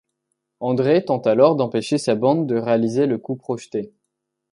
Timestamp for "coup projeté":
3.19-3.93